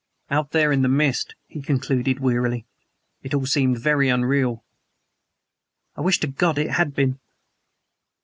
"Out 0.31 0.49
there 0.49 0.71
in 0.71 0.81
the 0.81 0.87
mist," 0.87 1.35
he 1.45 1.61
concluded 1.61 2.19
wearily, 2.19 2.65
"it 3.21 3.35
all 3.35 3.45
seemed 3.45 3.77
very 3.77 4.09
unreal." 4.09 4.65
"I 5.95 6.01
wish 6.01 6.19
to 6.21 6.27
God 6.27 6.57
it 6.57 6.71
had 6.71 6.95
been!" 6.95 7.19